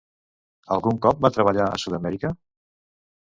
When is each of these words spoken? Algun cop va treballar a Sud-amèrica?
Algun 0.75 0.97
cop 1.03 1.19
va 1.27 1.31
treballar 1.35 1.67
a 1.67 1.77
Sud-amèrica? 1.83 2.31